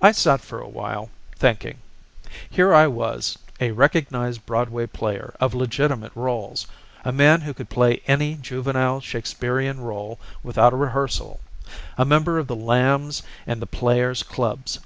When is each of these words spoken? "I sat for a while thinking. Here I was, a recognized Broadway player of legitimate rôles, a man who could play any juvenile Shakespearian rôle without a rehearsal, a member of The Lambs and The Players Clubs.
"I 0.00 0.10
sat 0.10 0.40
for 0.40 0.60
a 0.60 0.66
while 0.68 1.08
thinking. 1.36 1.78
Here 2.50 2.74
I 2.74 2.88
was, 2.88 3.38
a 3.60 3.70
recognized 3.70 4.44
Broadway 4.46 4.88
player 4.88 5.32
of 5.38 5.54
legitimate 5.54 6.12
rôles, 6.16 6.66
a 7.04 7.12
man 7.12 7.42
who 7.42 7.54
could 7.54 7.70
play 7.70 8.02
any 8.08 8.34
juvenile 8.34 9.00
Shakespearian 9.00 9.76
rôle 9.78 10.18
without 10.42 10.72
a 10.72 10.76
rehearsal, 10.76 11.38
a 11.96 12.04
member 12.04 12.36
of 12.40 12.48
The 12.48 12.56
Lambs 12.56 13.22
and 13.46 13.62
The 13.62 13.66
Players 13.66 14.24
Clubs. 14.24 14.80